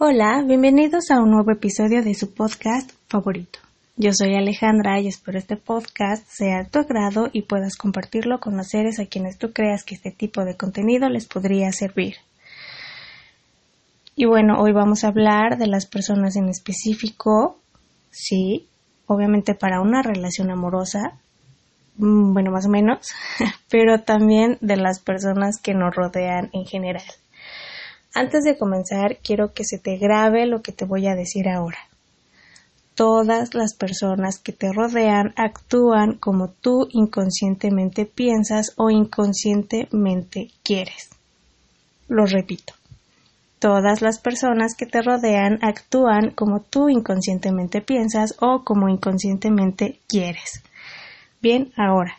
[0.00, 3.58] Hola, bienvenidos a un nuevo episodio de su podcast favorito.
[3.96, 8.56] Yo soy Alejandra y espero este podcast sea de tu agrado y puedas compartirlo con
[8.56, 12.14] los seres a quienes tú creas que este tipo de contenido les podría servir.
[14.14, 17.58] Y bueno, hoy vamos a hablar de las personas en específico,
[18.12, 18.68] sí,
[19.08, 21.18] obviamente para una relación amorosa,
[21.96, 23.08] mm, bueno, más o menos,
[23.68, 27.02] pero también de las personas que nos rodean en general.
[28.14, 31.78] Antes de comenzar, quiero que se te grabe lo que te voy a decir ahora.
[32.94, 41.10] Todas las personas que te rodean actúan como tú inconscientemente piensas o inconscientemente quieres.
[42.08, 42.74] Lo repito.
[43.60, 50.62] Todas las personas que te rodean actúan como tú inconscientemente piensas o como inconscientemente quieres.
[51.40, 52.18] Bien, ahora,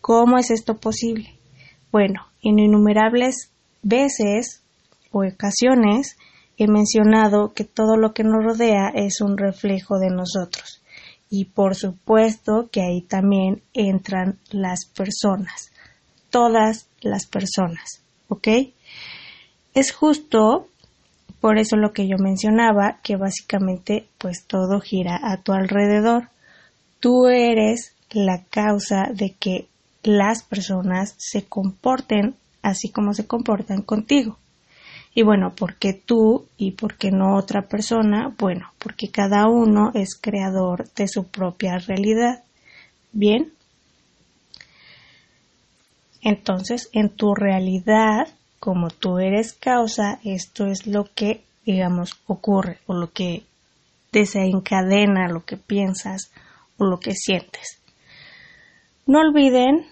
[0.00, 1.34] ¿cómo es esto posible?
[1.90, 3.50] Bueno, en innumerables
[3.82, 4.61] veces
[5.12, 6.16] ocasiones
[6.56, 10.82] he mencionado que todo lo que nos rodea es un reflejo de nosotros.
[11.30, 15.72] Y por supuesto que ahí también entran las personas.
[16.30, 18.02] Todas las personas.
[18.28, 18.48] ¿Ok?
[19.74, 20.68] Es justo
[21.40, 26.28] por eso lo que yo mencionaba, que básicamente pues todo gira a tu alrededor.
[27.00, 29.66] Tú eres la causa de que
[30.02, 34.38] las personas se comporten así como se comportan contigo.
[35.14, 38.34] Y bueno, ¿por qué tú y por qué no otra persona?
[38.38, 42.44] Bueno, porque cada uno es creador de su propia realidad.
[43.12, 43.52] Bien.
[46.22, 52.94] Entonces, en tu realidad, como tú eres causa, esto es lo que, digamos, ocurre o
[52.94, 53.42] lo que
[54.12, 56.30] desencadena lo que piensas
[56.76, 57.80] o lo que sientes.
[59.06, 59.86] No olviden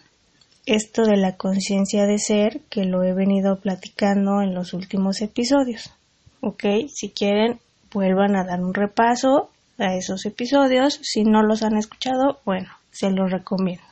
[0.71, 5.93] esto de la conciencia de ser que lo he venido platicando en los últimos episodios.
[6.41, 6.65] ¿Ok?
[6.89, 7.59] Si quieren,
[7.93, 11.01] vuelvan a dar un repaso a esos episodios.
[11.03, 13.83] Si no los han escuchado, bueno, se los recomiendo.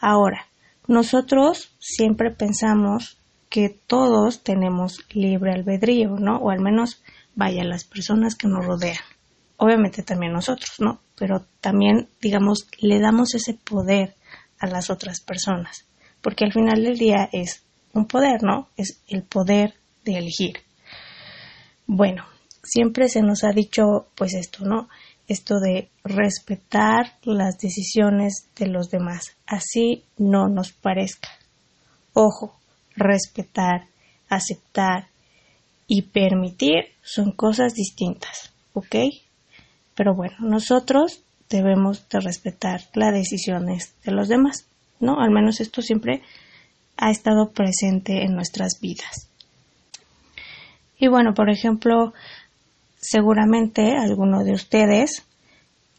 [0.00, 0.46] Ahora,
[0.86, 6.36] nosotros siempre pensamos que todos tenemos libre albedrío, ¿no?
[6.36, 7.02] O al menos,
[7.34, 9.02] vaya, las personas que nos rodean.
[9.56, 11.00] Obviamente también nosotros, ¿no?
[11.16, 14.14] Pero también, digamos, le damos ese poder
[14.64, 15.84] a las otras personas,
[16.22, 18.68] porque al final del día es un poder, ¿no?
[18.76, 20.60] Es el poder de elegir.
[21.86, 22.24] Bueno,
[22.62, 24.88] siempre se nos ha dicho pues esto, ¿no?
[25.28, 31.28] Esto de respetar las decisiones de los demás, así no nos parezca.
[32.14, 32.58] Ojo,
[32.96, 33.86] respetar,
[34.28, 35.08] aceptar
[35.86, 38.96] y permitir son cosas distintas, ¿ok?
[39.94, 44.66] Pero bueno, nosotros debemos de respetar las decisiones de los demás,
[45.00, 45.20] ¿no?
[45.20, 46.22] Al menos esto siempre
[46.96, 49.28] ha estado presente en nuestras vidas.
[50.98, 52.14] Y bueno, por ejemplo,
[52.96, 55.24] seguramente alguno de ustedes,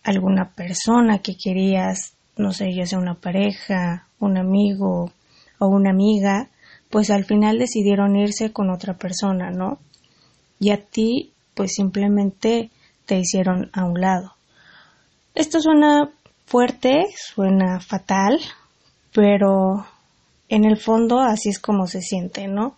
[0.03, 5.11] alguna persona que querías, no sé, ya sea una pareja, un amigo
[5.59, 6.49] o una amiga,
[6.89, 9.79] pues al final decidieron irse con otra persona, ¿no?
[10.59, 12.69] Y a ti, pues simplemente
[13.05, 14.34] te hicieron a un lado.
[15.35, 16.09] Esto suena
[16.45, 18.39] fuerte, suena fatal,
[19.13, 19.85] pero
[20.47, 22.77] en el fondo así es como se siente, ¿no?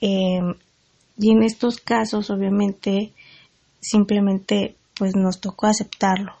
[0.00, 0.54] Em,
[1.16, 3.12] y en estos casos, obviamente,
[3.80, 6.32] simplemente pues nos tocó aceptarlo.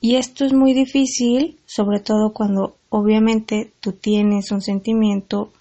[0.00, 5.52] Y esto es muy difícil, sobre todo cuando obviamente tú tienes un sentimiento,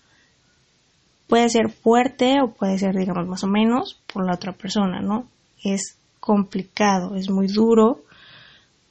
[1.27, 5.25] puede ser fuerte o puede ser, digamos, más o menos por la otra persona, ¿no?
[5.63, 8.03] Es complicado, es muy duro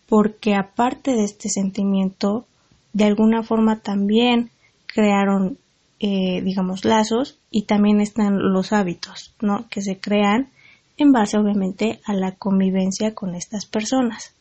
[0.08, 2.46] porque aparte de este sentimiento,
[2.92, 4.50] de alguna forma también
[4.86, 5.58] crearon,
[6.00, 9.68] eh, digamos, lazos y también están los hábitos, ¿no?
[9.68, 10.48] Que se crean
[10.96, 14.32] en base, obviamente, a la convivencia con estas personas.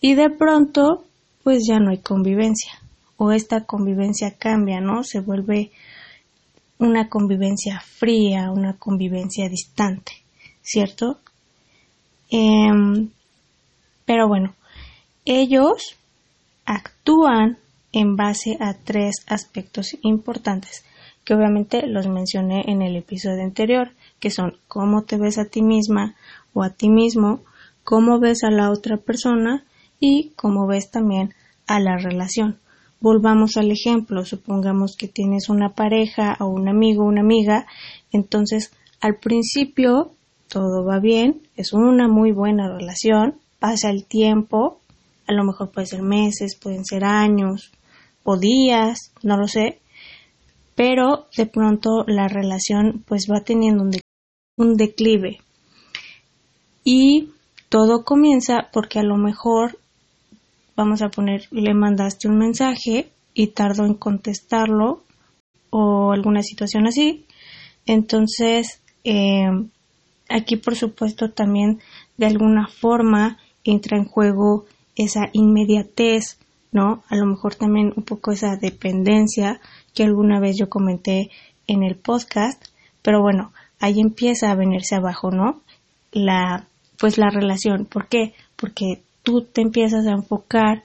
[0.00, 1.04] Y de pronto,
[1.44, 2.72] pues ya no hay convivencia,
[3.16, 5.04] o esta convivencia cambia, ¿no?
[5.04, 5.70] Se vuelve
[6.78, 10.12] una convivencia fría, una convivencia distante,
[10.62, 11.20] ¿cierto?
[12.30, 13.10] Em,
[14.06, 14.54] pero bueno,
[15.30, 15.96] ellos
[16.64, 17.58] actúan
[17.92, 20.84] en base a tres aspectos importantes
[21.24, 25.62] que obviamente los mencioné en el episodio anterior, que son cómo te ves a ti
[25.62, 26.16] misma
[26.52, 27.42] o a ti mismo,
[27.84, 29.64] cómo ves a la otra persona
[30.00, 31.32] y cómo ves también
[31.68, 32.58] a la relación.
[33.00, 37.66] Volvamos al ejemplo, supongamos que tienes una pareja o un amigo una amiga,
[38.10, 40.10] entonces al principio
[40.48, 44.79] todo va bien, es una muy buena relación, pasa el tiempo,
[45.30, 47.70] a lo mejor puede ser meses, pueden ser años
[48.24, 49.78] o días, no lo sé,
[50.74, 53.84] pero de pronto la relación pues va teniendo
[54.56, 55.38] un, declive
[56.82, 57.30] Y
[57.68, 59.78] todo comienza porque a lo mejor,
[60.74, 65.04] vamos a poner, le mandaste un mensaje y tardó en contestarlo
[65.70, 67.24] o alguna situación así.
[67.86, 69.48] Entonces, eh,
[70.28, 71.78] aquí por supuesto también
[72.16, 74.66] de alguna forma entra en juego
[74.96, 76.38] esa inmediatez,
[76.72, 77.02] ¿no?
[77.08, 79.60] A lo mejor también un poco esa dependencia
[79.94, 81.30] que alguna vez yo comenté
[81.66, 82.64] en el podcast,
[83.02, 85.62] pero bueno, ahí empieza a venirse abajo, ¿no?
[86.12, 86.66] La,
[86.98, 87.86] pues la relación.
[87.86, 88.34] ¿Por qué?
[88.56, 90.84] Porque tú te empiezas a enfocar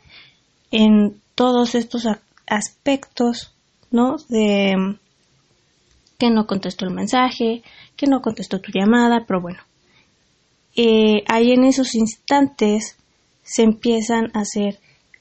[0.71, 2.07] en todos estos
[2.47, 3.53] aspectos,
[3.91, 4.17] ¿no?
[4.29, 4.97] De
[6.17, 7.63] que no contestó el mensaje,
[7.97, 9.59] que no contestó tu llamada, pero bueno,
[10.75, 12.97] eh, ahí en esos instantes
[13.45, 14.79] se empiezan a hacer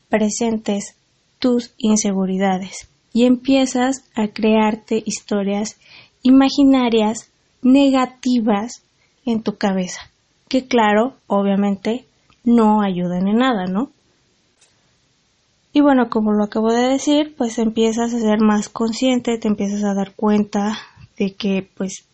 [0.08, 0.96] presentes
[1.38, 5.76] tus inseguridades y empiezas a crearte historias
[6.22, 7.30] imaginarias
[7.62, 8.82] negativas
[9.24, 10.00] en tu cabeza,
[10.48, 12.06] que claro, obviamente
[12.44, 13.90] no ayudan en nada, ¿no?
[15.72, 19.84] Y bueno, como lo acabo de decir, pues empiezas a ser más consciente, te empiezas
[19.84, 20.78] a dar cuenta
[21.18, 22.04] de que pues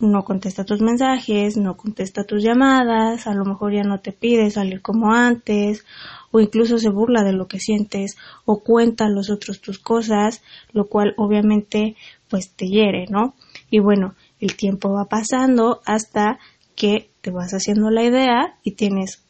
[0.00, 4.50] no contesta tus mensajes, no contesta tus llamadas, a lo mejor ya no te pide
[4.50, 5.84] salir como antes,
[6.30, 8.16] o incluso se burla de lo que sientes,
[8.46, 10.42] o cuenta a los otros tus cosas,
[10.72, 11.96] lo cual obviamente
[12.28, 13.34] pues te hiere, ¿no?
[13.70, 16.38] Y bueno, el tiempo va pasando hasta
[16.74, 19.22] que te vas haciendo la idea y tienes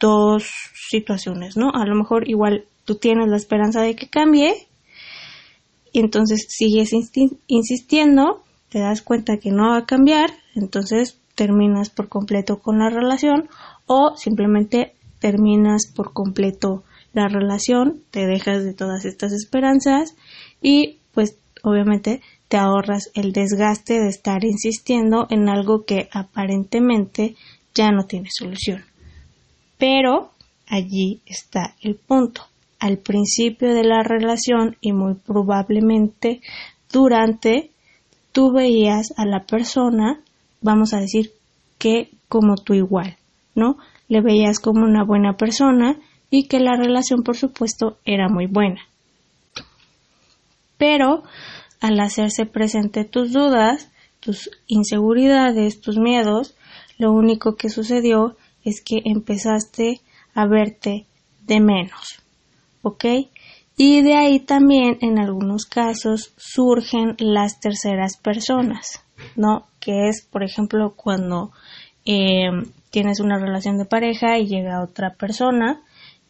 [0.00, 0.48] dos
[0.88, 1.70] situaciones, ¿no?
[1.74, 4.54] A lo mejor igual tú tienes la esperanza de que cambie
[5.92, 6.92] y entonces sigues
[7.46, 12.90] insistiendo, te das cuenta que no va a cambiar, entonces terminas por completo con la
[12.90, 13.48] relación
[13.86, 16.82] o simplemente terminas por completo
[17.12, 20.14] la relación, te dejas de todas estas esperanzas
[20.60, 27.34] y pues obviamente te ahorras el desgaste de estar insistiendo en algo que aparentemente
[27.74, 28.84] ya no tiene solución.
[29.78, 30.32] Pero
[30.66, 32.42] allí está el punto
[32.78, 36.40] al principio de la relación y muy probablemente
[36.92, 37.70] durante
[38.36, 40.20] tú veías a la persona,
[40.60, 41.32] vamos a decir
[41.78, 43.16] que como tú igual,
[43.54, 43.78] ¿no?
[44.08, 45.96] Le veías como una buena persona
[46.28, 48.82] y que la relación por supuesto era muy buena.
[50.76, 51.22] Pero
[51.80, 53.90] al hacerse presente tus dudas,
[54.20, 56.54] tus inseguridades, tus miedos,
[56.98, 58.36] lo único que sucedió
[58.66, 60.02] es que empezaste
[60.34, 61.06] a verte
[61.46, 62.20] de menos.
[62.82, 63.04] ¿ok?
[63.76, 69.04] Y de ahí también en algunos casos surgen las terceras personas,
[69.36, 69.66] ¿no?
[69.80, 71.52] Que es, por ejemplo, cuando
[72.06, 72.48] eh,
[72.90, 75.82] tienes una relación de pareja y llega otra persona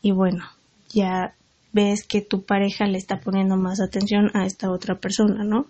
[0.02, 0.44] y bueno,
[0.88, 1.34] ya
[1.72, 5.66] ves que tu pareja le está poniendo más atención a esta otra persona, ¿no?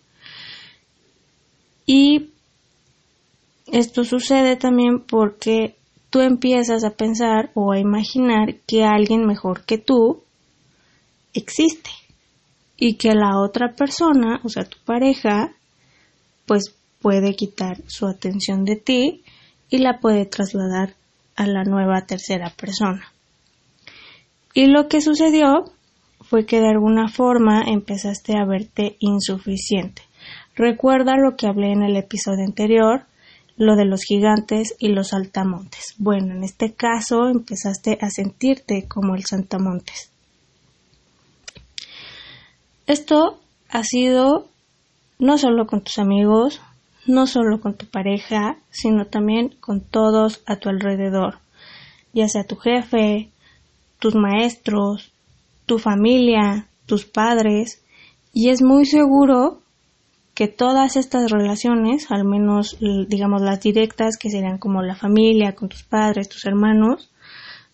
[1.85, 2.31] Y
[3.67, 5.77] esto sucede también porque
[6.09, 10.23] tú empiezas a pensar o a imaginar que alguien mejor que tú
[11.39, 11.91] existe
[12.77, 15.53] y que la otra persona, o sea, tu pareja,
[16.47, 19.23] pues puede quitar su atención de ti
[19.71, 20.95] y la puede trasladar
[21.37, 23.13] a la nueva tercera persona.
[24.55, 25.65] Y lo que sucedió
[26.23, 30.03] fue que de alguna forma empezaste a verte insuficiente.
[30.55, 33.05] Recuerda lo que hablé en el episodio anterior,
[33.57, 35.95] lo de los gigantes y los saltamontes.
[35.99, 40.11] Bueno, en este caso empezaste a sentirte como el saltamontes.
[42.87, 44.47] Esto ha sido
[45.19, 46.61] no solo con tus amigos,
[47.07, 51.39] no solo con tu pareja, sino también con todos a tu alrededor,
[52.13, 53.31] ya sea tu jefe,
[53.99, 55.13] tus maestros,
[55.67, 57.83] tu familia, tus padres,
[58.33, 59.61] y es muy seguro
[60.35, 62.77] que todas estas relaciones, al menos
[63.09, 67.11] digamos las directas, que serían como la familia, con tus padres, tus hermanos,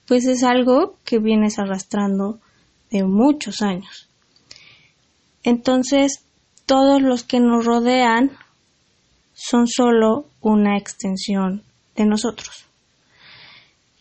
[0.06, 2.38] pues es algo que vienes arrastrando
[2.90, 4.08] de muchos años.
[5.44, 6.24] Entonces,
[6.66, 8.30] todos los que nos rodean
[9.34, 11.62] son solo una extensión
[11.96, 12.66] de nosotros.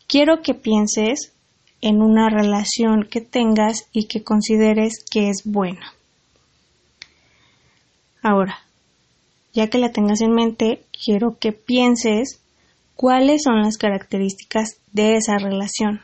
[0.08, 1.34] Quiero que pienses
[1.82, 5.94] en una relación que tengas y que consideres que es buena.
[8.22, 8.60] Ahora,
[9.54, 12.40] ya que la tengas en mente, quiero que pienses
[12.96, 16.02] cuáles son las características de esa relación.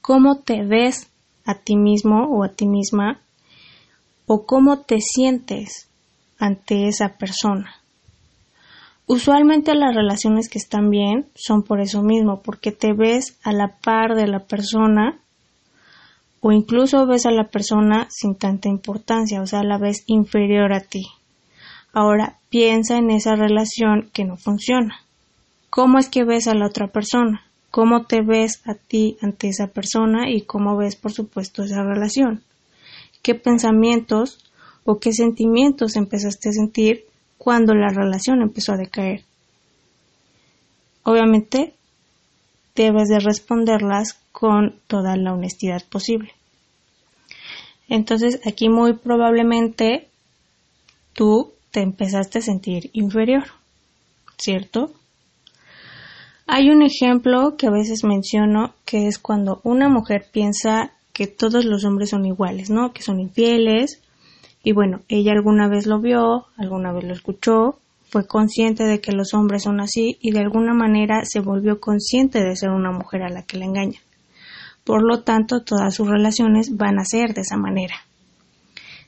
[0.00, 1.08] ¿Cómo te ves
[1.44, 3.20] a ti mismo o a ti misma
[4.28, 5.88] o cómo te sientes
[6.38, 7.74] ante esa persona.
[9.06, 13.68] Usualmente las relaciones que están bien son por eso mismo, porque te ves a la
[13.82, 15.18] par de la persona
[16.40, 20.80] o incluso ves a la persona sin tanta importancia, o sea, la ves inferior a
[20.80, 21.06] ti.
[21.94, 25.00] Ahora piensa en esa relación que no funciona.
[25.70, 29.68] cómo es que ves a la otra persona, cómo te ves a ti ante esa
[29.68, 32.42] persona y cómo ves, por supuesto, esa relación.
[33.28, 34.38] ¿Qué pensamientos
[34.84, 37.04] o qué sentimientos empezaste a sentir
[37.36, 39.22] cuando la relación empezó a decaer?
[41.02, 41.74] Obviamente,
[42.74, 46.32] debes de responderlas con toda la honestidad posible.
[47.90, 50.08] Entonces, aquí muy probablemente
[51.12, 53.44] tú te empezaste a sentir inferior,
[54.38, 54.94] ¿cierto?
[56.46, 61.64] Hay un ejemplo que a veces menciono que es cuando una mujer piensa que todos
[61.64, 62.92] los hombres son iguales, ¿no?
[62.92, 64.00] Que son infieles.
[64.62, 69.10] Y bueno, ella alguna vez lo vio, alguna vez lo escuchó, fue consciente de que
[69.10, 73.24] los hombres son así y de alguna manera se volvió consciente de ser una mujer
[73.24, 73.98] a la que le engaña.
[74.84, 77.96] Por lo tanto, todas sus relaciones van a ser de esa manera.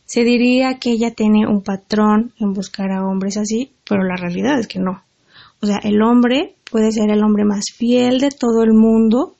[0.04, 4.58] Se diría que ella tiene un patrón en buscar a hombres así, pero la realidad
[4.58, 5.04] es que no.
[5.62, 9.36] O sea, el hombre puede ser el hombre más fiel de todo el mundo,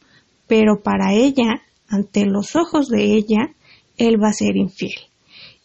[0.47, 3.55] pero para ella, ante los ojos de ella,
[3.99, 5.11] él va a ser infiel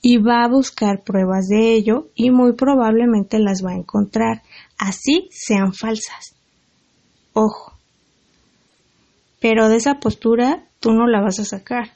[0.02, 4.44] y va a buscar pruebas de ello y muy probablemente las va a encontrar,
[4.78, 6.36] así sean falsas.
[7.34, 7.74] Ojo.
[9.40, 11.94] Pero de esa postura tú no la vas a sacar.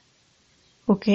[0.87, 1.07] ¿Ok?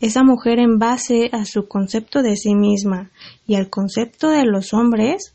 [0.00, 3.10] Esa mujer en base a su concepto de sí misma
[3.46, 5.34] y al concepto de los hombres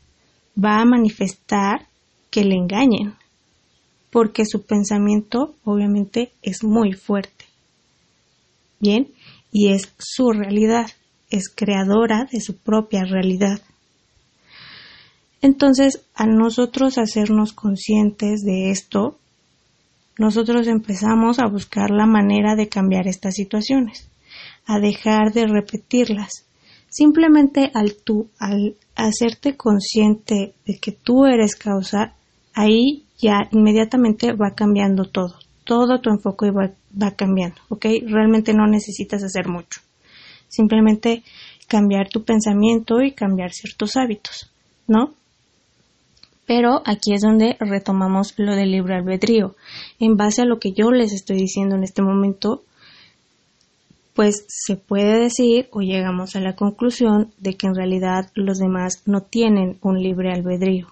[0.58, 1.86] va a manifestar
[2.30, 3.14] que le engañen,
[4.10, 7.44] porque su pensamiento obviamente es muy fuerte.
[8.80, 9.08] Bien,
[9.52, 10.86] y es su realidad,
[11.30, 13.60] es creadora de su propia realidad.
[15.42, 19.16] Entonces, a nosotros hacernos conscientes de esto,
[20.18, 24.08] nosotros empezamos a buscar la manera de cambiar estas situaciones,
[24.66, 26.44] a dejar de repetirlas.
[26.90, 32.14] Simplemente al tú, al hacerte consciente de que tú eres causa,
[32.52, 35.34] ahí ya inmediatamente va cambiando todo.
[35.64, 37.86] Todo tu enfoque va, va cambiando, ¿ok?
[38.06, 39.80] Realmente no necesitas hacer mucho.
[40.48, 41.22] Simplemente
[41.68, 44.50] cambiar tu pensamiento y cambiar ciertos hábitos,
[44.88, 45.14] ¿no?
[46.46, 49.54] Pero aquí es donde retomamos lo del libre albedrío.
[50.00, 52.64] En base a lo que yo les estoy diciendo en este momento,
[54.14, 59.02] pues se puede decir o llegamos a la conclusión de que en realidad los demás
[59.06, 60.88] no tienen un libre albedrío.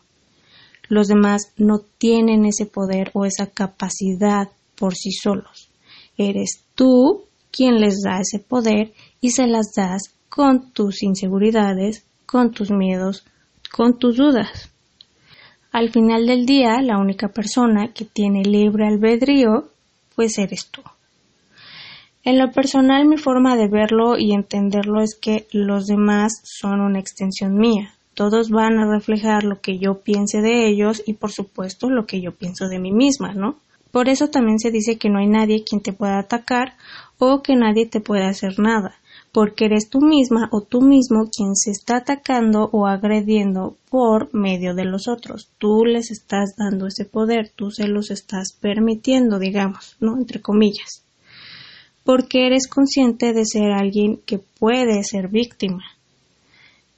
[0.89, 5.69] Los demás no tienen ese poder o esa capacidad por sí solos.
[6.17, 12.53] Eres tú quien les da ese poder y se las das con tus inseguridades, con
[12.53, 13.25] tus miedos,
[13.71, 14.71] con tus dudas.
[15.73, 19.69] Al final del día, la única persona que tiene libre albedrío,
[20.15, 20.83] pues eres tú.
[22.25, 26.99] En lo personal, mi forma de verlo y entenderlo es que los demás son una
[26.99, 27.95] extensión mía.
[28.19, 32.21] Todos van a reflejar lo que yo piense de ellos y, por supuesto, lo que
[32.21, 33.55] yo pienso de mí misma, ¿no?
[33.93, 36.75] Por eso también se dice que no hay nadie quien te pueda atacar
[37.19, 38.97] o que nadie te pueda hacer nada
[39.31, 44.75] porque eres tú misma o tú mismo quien se está atacando o agrediendo por medio
[44.75, 45.51] de los otros.
[45.59, 50.17] Tú les estás dando ese poder, tú se los estás permitiendo, digamos, ¿no?
[50.17, 51.05] Entre comillas.
[52.03, 55.85] Porque eres consciente de ser alguien que puede ser víctima.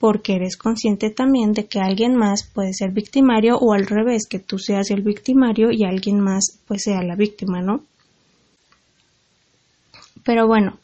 [0.00, 4.40] Porque eres consciente también de que alguien más puede ser victimario o al revés, que
[4.40, 7.85] tú seas el victimario y alguien más pues sea la víctima, ¿no?
[10.25, 10.80] Pero bueno,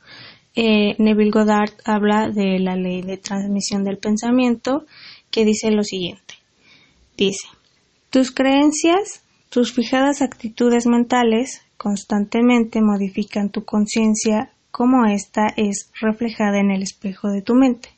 [0.55, 4.85] eh, Neville Goddard habla de la ley de transmisión del pensamiento
[5.31, 6.35] que dice lo siguiente.
[7.17, 7.49] Dice,
[8.11, 16.71] tus creencias, tus fijadas actitudes mentales constantemente modifican tu conciencia como ésta es reflejada en
[16.71, 17.96] el espejo de tu mente.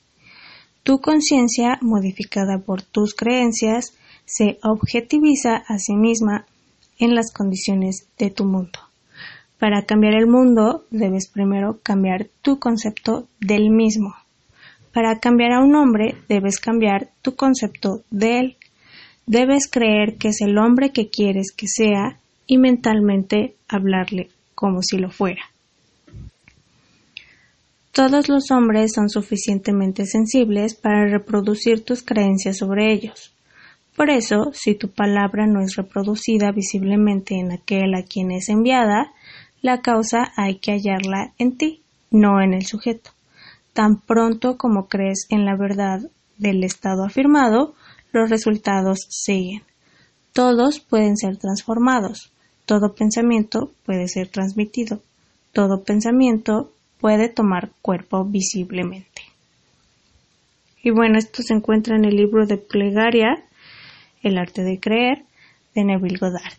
[0.89, 3.93] Tu conciencia, modificada por tus creencias,
[4.25, 6.47] se objetiviza a sí misma
[6.99, 8.79] en las condiciones de tu mundo.
[9.59, 14.15] Para cambiar el mundo debes primero cambiar tu concepto del mismo.
[14.95, 18.57] Para cambiar a un hombre debes cambiar tu concepto de él.
[19.27, 24.97] Debes creer que es el hombre que quieres que sea y mentalmente hablarle como si
[24.97, 25.43] lo fuera.
[27.93, 33.35] Todos los hombres son suficientemente sensibles para reproducir tus creencias sobre ellos.
[33.97, 39.13] Por eso, si tu palabra no es reproducida visiblemente en aquel a quien es enviada,
[39.61, 43.11] la causa hay que hallarla en ti, no en el sujeto.
[43.73, 46.01] Tan pronto como crees en la verdad
[46.37, 47.75] del estado afirmado,
[48.13, 49.63] los resultados siguen.
[50.33, 52.31] Todos pueden ser transformados,
[52.67, 55.01] todo pensamiento puede ser transmitido,
[55.53, 59.23] todo pensamiento puede tomar cuerpo visiblemente.
[60.83, 63.45] Y bueno, esto se encuentra en el libro de Plegaria,
[64.23, 65.25] El arte de creer,
[65.75, 66.59] de Neville Goddard.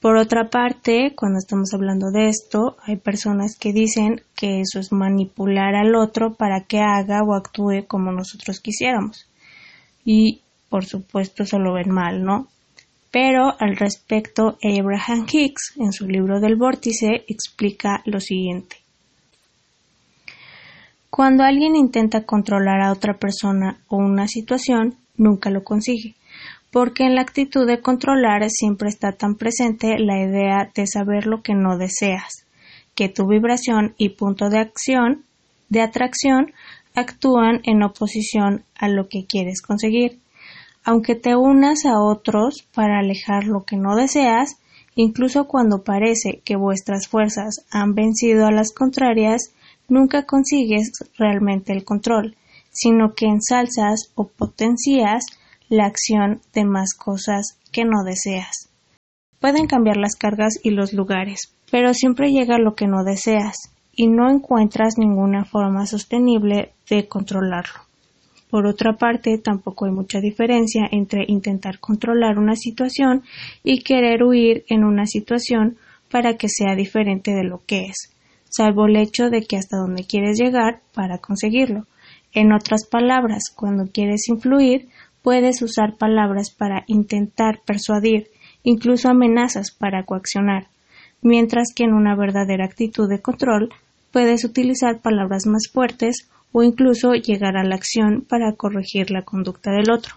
[0.00, 4.92] Por otra parte, cuando estamos hablando de esto, hay personas que dicen que eso es
[4.92, 9.28] manipular al otro para que haga o actúe como nosotros quisiéramos.
[10.04, 12.46] Y, por supuesto, eso lo ven mal, ¿no?
[13.10, 18.76] Pero al respecto, Abraham Hicks, en su libro del vórtice, explica lo siguiente.
[21.10, 26.14] Cuando alguien intenta controlar a otra persona o una situación, nunca lo consigue
[26.70, 31.42] porque en la actitud de controlar siempre está tan presente la idea de saber lo
[31.42, 32.44] que no deseas,
[32.94, 35.24] que tu vibración y punto de acción,
[35.70, 36.52] de atracción,
[36.94, 40.18] actúan en oposición a lo que quieres conseguir.
[40.84, 44.56] Aunque te unas a otros para alejar lo que no deseas,
[44.94, 49.52] incluso cuando parece que vuestras fuerzas han vencido a las contrarias,
[49.88, 52.36] nunca consigues realmente el control,
[52.70, 55.26] sino que ensalzas o potencias
[55.68, 58.70] la acción de más cosas que no deseas.
[59.40, 63.56] Pueden cambiar las cargas y los lugares, pero siempre llega lo que no deseas
[63.94, 67.80] y no encuentras ninguna forma sostenible de controlarlo.
[68.50, 73.22] Por otra parte, tampoco hay mucha diferencia entre intentar controlar una situación
[73.62, 75.76] y querer huir en una situación
[76.10, 78.10] para que sea diferente de lo que es,
[78.48, 81.86] salvo el hecho de que hasta donde quieres llegar para conseguirlo.
[82.32, 84.88] En otras palabras, cuando quieres influir,
[85.22, 88.28] Puedes usar palabras para intentar persuadir,
[88.62, 90.68] incluso amenazas para coaccionar,
[91.22, 93.68] mientras que en una verdadera actitud de control
[94.12, 99.70] puedes utilizar palabras más fuertes o incluso llegar a la acción para corregir la conducta
[99.70, 100.14] del otro.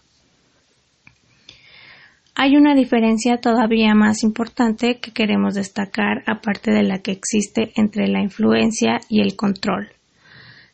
[2.35, 8.07] Hay una diferencia todavía más importante que queremos destacar aparte de la que existe entre
[8.07, 9.91] la influencia y el control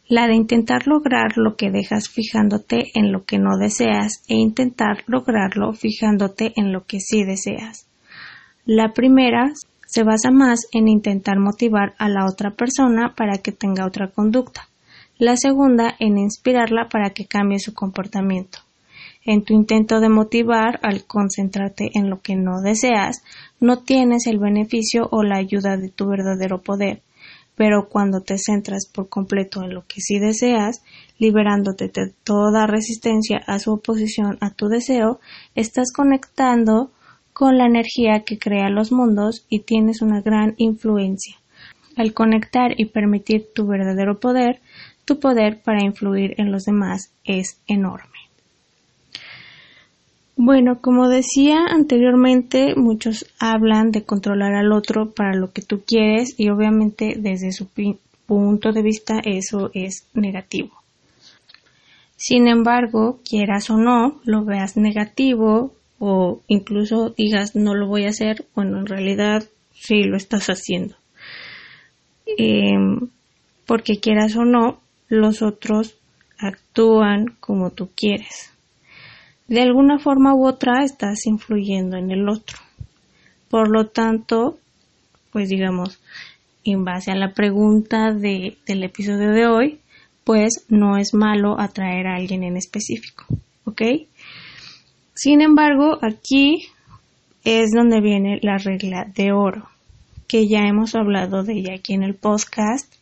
[0.10, 5.04] la de intentar lograr lo que dejas fijándote en lo que no deseas e intentar
[5.06, 7.88] lograrlo fijándote en lo que sí deseas.
[8.66, 9.52] La primera
[9.86, 14.70] se basa más en intentar motivar a la otra persona para que tenga otra conducta.
[15.18, 18.60] La segunda en inspirarla para que cambie su comportamiento.
[19.27, 23.24] En tu intento de motivar, al concentrarte en lo que no deseas,
[23.59, 27.01] no tienes el beneficio o la ayuda de tu verdadero poder,
[27.53, 30.81] pero cuando te centras por completo en lo que sí deseas,
[31.20, 35.20] liberándote de toda resistencia a su oposición a tu deseo,
[35.55, 36.92] estás conectando
[37.33, 41.35] con la energía que crea los mundos y tienes una gran influencia.
[41.98, 44.61] Al conectar y permitir tu verdadero poder,
[45.03, 48.17] tu poder para influir en los demás es enorme.
[50.40, 56.36] Bueno, como decía anteriormente, muchos hablan de controlar al otro para lo que tú quieres
[56.38, 57.68] y obviamente desde su
[58.28, 60.70] punto de vista eso es negativo.
[62.18, 68.10] Sin embargo, quieras o no, lo veas negativo o incluso digas no lo voy a
[68.10, 70.94] hacer, bueno, en realidad sí lo estás haciendo.
[72.38, 73.10] Em,
[73.66, 75.98] porque quieras o no, los otros
[76.38, 78.52] actúan como tú quieres
[79.48, 82.57] de alguna forma u otra estás influyendo en el otro.
[83.50, 84.57] Por lo tanto,
[85.31, 86.00] pues digamos,
[86.64, 89.79] en base a la pregunta de, del episodio de hoy,
[90.24, 93.25] pues no es malo atraer a alguien en específico,
[93.64, 93.81] ¿ok?
[95.14, 96.68] Sin embargo, aquí
[97.46, 99.70] es donde viene la regla de oro,
[100.27, 102.94] que ya hemos hablado de ella aquí en el podcast,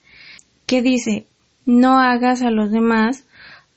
[0.68, 1.26] que dice,
[1.66, 3.25] no hagas a los demás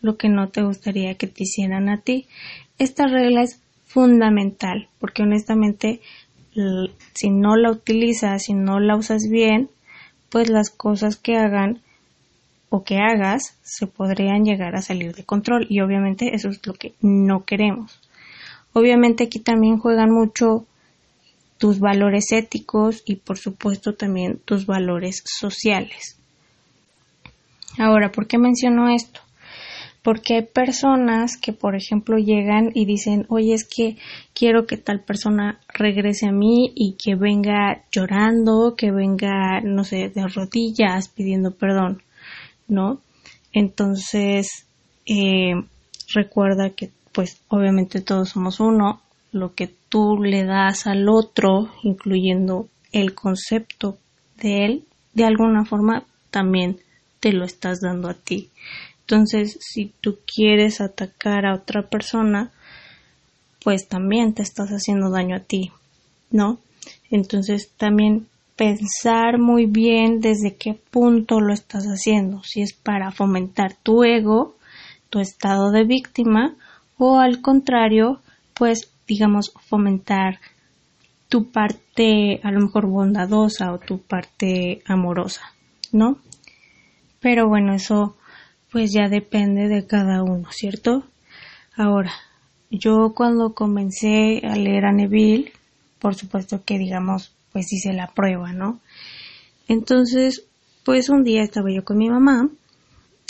[0.00, 2.26] lo que no te gustaría que te hicieran a ti.
[2.78, 6.00] Esta regla es fundamental porque honestamente
[7.14, 9.70] si no la utilizas, si no la usas bien,
[10.28, 11.80] pues las cosas que hagan
[12.70, 16.74] o que hagas se podrían llegar a salir de control y obviamente eso es lo
[16.74, 18.00] que no queremos.
[18.72, 20.66] Obviamente aquí también juegan mucho
[21.58, 26.16] tus valores éticos y por supuesto también tus valores sociales.
[27.78, 29.20] Ahora, ¿por qué menciono esto?
[30.02, 33.96] Porque hay personas que, por ejemplo, llegan y dicen, oye, es que
[34.34, 40.08] quiero que tal persona regrese a mí y que venga llorando, que venga, no sé,
[40.08, 42.02] de rodillas pidiendo perdón,
[42.68, 43.00] ¿no?
[43.52, 44.66] Entonces,
[45.06, 45.54] eh,
[46.14, 52.68] recuerda que, pues, obviamente todos somos uno, lo que tú le das al otro, incluyendo
[52.92, 53.98] el concepto
[54.40, 54.84] de él,
[55.14, 56.78] de alguna forma también
[57.20, 58.50] te lo estás dando a ti.
[59.10, 62.50] Entonces, si tú quieres atacar a otra persona,
[63.64, 65.72] pues también te estás haciendo daño a ti,
[66.30, 66.58] ¿no?
[67.10, 73.72] Entonces, también pensar muy bien desde qué punto lo estás haciendo, si es para fomentar
[73.82, 74.56] tu ego,
[75.08, 76.54] tu estado de víctima,
[76.98, 78.20] o al contrario,
[78.52, 80.38] pues digamos, fomentar
[81.30, 85.54] tu parte a lo mejor bondadosa o tu parte amorosa,
[85.92, 86.18] ¿no?
[87.20, 88.18] Pero bueno, eso
[88.70, 91.04] pues ya depende de cada uno, ¿cierto?
[91.76, 92.12] Ahora,
[92.70, 95.52] yo cuando comencé a leer a Neville,
[95.98, 98.80] por supuesto que digamos, pues hice la prueba, ¿no?
[99.68, 100.44] Entonces,
[100.84, 102.48] pues un día estaba yo con mi mamá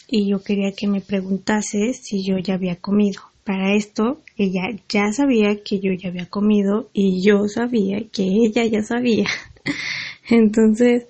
[0.07, 3.23] y yo quería que me preguntase si yo ya había comido.
[3.45, 8.65] Para esto, ella ya sabía que yo ya había comido y yo sabía que ella
[8.65, 9.27] ya sabía.
[10.29, 11.07] Entonces,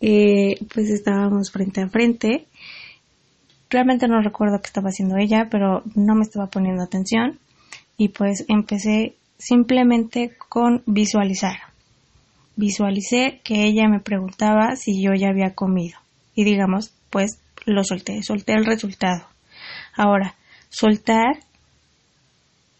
[0.00, 2.46] eh, pues estábamos frente a frente.
[3.68, 7.38] Realmente no recuerdo qué estaba haciendo ella, pero no me estaba poniendo atención.
[7.96, 11.56] Y pues empecé simplemente con visualizar.
[12.56, 15.98] Visualicé que ella me preguntaba si yo ya había comido.
[16.34, 19.26] Y digamos, pues lo solté, solté el resultado.
[19.96, 20.34] Ahora,
[20.68, 21.38] soltar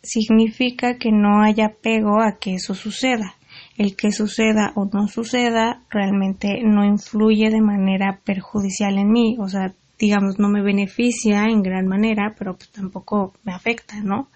[0.02, 3.34] significa que no haya apego a que eso suceda.
[3.76, 9.48] El que suceda o no suceda realmente no influye de manera perjudicial en mí, o
[9.48, 14.28] sea, digamos, no me beneficia en gran manera, pero pues tampoco me afecta, ¿no?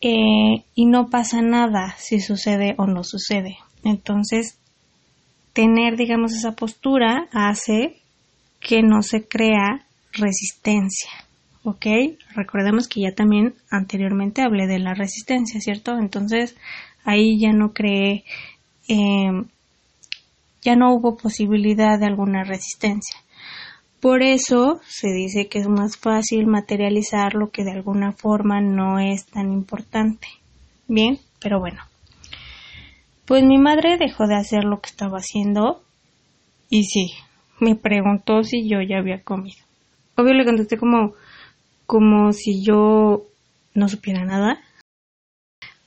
[0.00, 3.58] Eh, y no pasa nada si sucede o no sucede.
[3.84, 4.58] Entonces,
[5.52, 7.96] tener, digamos, esa postura hace
[8.60, 11.10] que no se crea resistencia.
[11.64, 11.86] ¿ok?
[12.34, 15.98] Recordemos que ya también anteriormente hablé de la resistencia, ¿cierto?
[15.98, 16.56] Entonces
[17.04, 18.24] ahí ya no creé,
[18.88, 19.46] em,
[20.62, 23.18] ya no hubo posibilidad de alguna resistencia.
[24.00, 28.98] Por eso se dice que es más fácil materializar lo que de alguna forma no
[28.98, 30.26] es tan importante.
[30.88, 31.82] Bien, pero bueno.
[33.26, 35.82] Pues mi madre dejó de hacer lo que estaba haciendo
[36.70, 37.12] y sí,
[37.60, 39.58] me preguntó si yo ya había comido.
[40.16, 41.12] Obvio le contesté como,
[41.86, 43.26] como si yo
[43.74, 44.60] no supiera nada.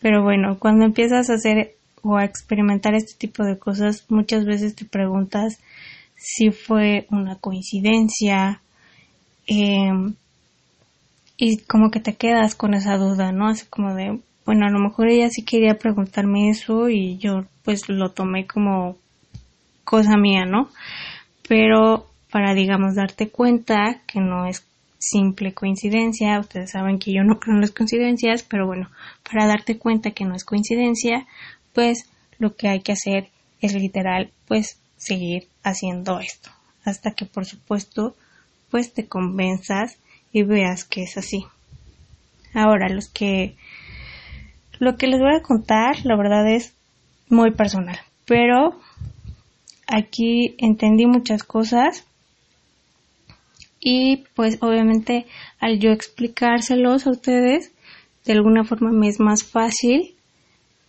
[0.01, 4.75] Pero bueno, cuando empiezas a hacer o a experimentar este tipo de cosas, muchas veces
[4.75, 5.59] te preguntas
[6.23, 8.61] si fue una coincidencia
[9.45, 10.15] em,
[11.35, 13.49] y como que te quedas con esa duda, ¿no?
[13.49, 17.89] Así como de, bueno, a lo mejor ella sí quería preguntarme eso y yo pues
[17.89, 18.95] lo tomé como
[19.83, 20.69] cosa mía, ¿no?
[21.49, 24.65] Pero para, digamos, darte cuenta que no es
[24.97, 26.39] simple coincidencia.
[26.39, 28.89] Ustedes saben que yo no creo en las coincidencias, pero bueno,
[29.29, 31.27] para darte cuenta que no es coincidencia,
[31.73, 32.09] pues
[32.39, 33.27] lo que hay que hacer
[33.59, 36.49] es literal, pues seguir haciendo esto.
[36.85, 38.15] Hasta que por supuesto,
[38.69, 39.97] pues te convenzas
[40.31, 41.45] y veas que es así.
[42.53, 43.55] Ahora, los que
[44.79, 46.73] lo que les voy a contar, la verdad es
[47.29, 48.79] muy personal, pero
[49.87, 52.05] aquí entendí muchas cosas
[53.79, 55.25] y pues obviamente
[55.59, 57.71] al yo explicárselos a ustedes
[58.25, 60.15] de alguna forma me es más fácil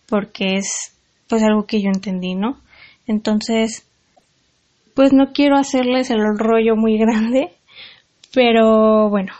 [0.07, 0.93] porque es
[1.27, 2.59] pues algo que yo entendí, ¿no?
[3.07, 3.85] Entonces,
[4.95, 7.51] pues no quiero hacerles el rollo muy grande,
[8.33, 9.33] pero bueno,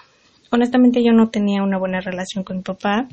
[0.52, 3.08] honestamente yo no tenía una buena relación con mi papá.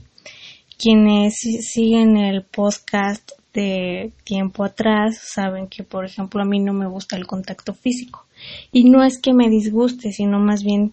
[0.77, 6.89] Quienes siguen el podcast de tiempo atrás saben que, por ejemplo, a mí no me
[6.89, 8.27] gusta el contacto físico.
[8.73, 10.93] Y no es que me disguste, sino más bien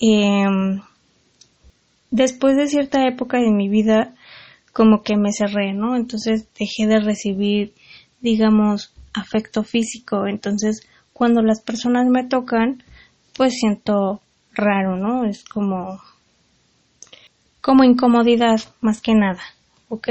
[0.00, 0.80] em,
[2.10, 4.14] después de cierta época de mi vida
[4.72, 5.96] como que me cerré, ¿no?
[5.96, 7.74] Entonces dejé de recibir,
[8.22, 10.26] digamos, afecto físico.
[10.26, 12.82] Entonces cuando las personas me tocan,
[13.34, 14.20] pues siento
[14.52, 15.24] raro, ¿no?
[15.24, 16.00] Es como
[17.60, 19.42] como incomodidad más que nada,
[19.88, 20.08] ¿ok?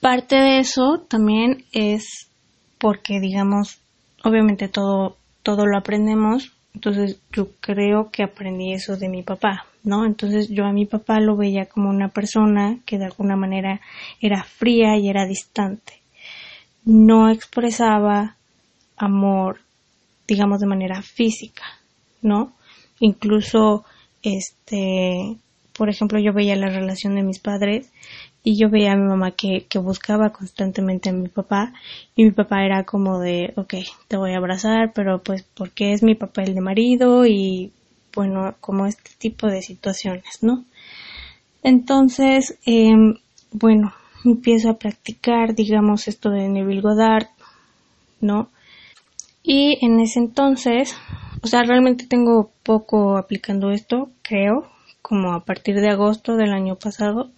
[0.00, 2.28] Parte de eso también es
[2.78, 3.80] porque, digamos,
[4.24, 10.04] obviamente todo todo lo aprendemos, entonces yo creo que aprendí eso de mi papá, ¿no?
[10.04, 13.80] Entonces yo a mi papá lo veía como una persona que de alguna manera
[14.20, 15.97] era fría y era distante.
[16.88, 18.36] No expresaba
[18.96, 19.60] amor,
[20.26, 21.64] digamos, de manera física,
[22.22, 22.54] ¿no?
[22.98, 23.84] Incluso,
[24.22, 25.36] este,
[25.76, 27.92] por ejemplo, yo veía la relación de mis padres
[28.42, 31.74] y yo veía a mi mamá que, buscaba constantemente a mi papá
[32.16, 33.74] y mi papá era como de, ok,
[34.08, 37.70] te voy a abrazar, pero pues porque es mi papel de marido y
[38.14, 40.64] bueno, como este tipo de situaciones, ¿no?
[41.62, 42.94] Entonces, eh,
[43.52, 43.92] bueno,
[44.24, 47.28] empiezo a practicar, digamos, esto de Neville Goddard,
[48.20, 48.48] ¿no?
[49.42, 50.94] Y en ese entonces,
[51.42, 54.68] o sea, realmente tengo poco aplicando esto, creo,
[55.02, 57.30] como a partir de agosto del año pasado,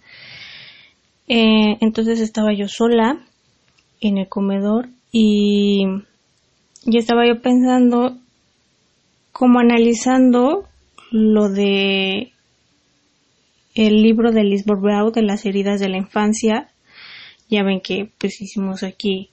[1.27, 3.25] eh, entonces estaba yo sola
[4.01, 5.85] en el comedor y,
[6.85, 8.17] estaba yo pensando,
[9.31, 10.67] como analizando
[11.11, 12.33] lo de
[13.75, 16.70] el libro de Liz Bourbeau de las heridas de la infancia.
[17.51, 19.29] Ya ven que pues hicimos aquí